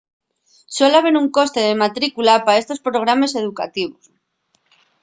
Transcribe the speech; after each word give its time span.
suel 0.75 0.95
haber 0.99 1.15
un 1.21 1.27
coste 1.37 1.59
de 1.67 1.79
matrícula 1.83 2.43
pa 2.45 2.59
estos 2.61 2.79
programes 2.85 3.35
educativos 3.41 4.03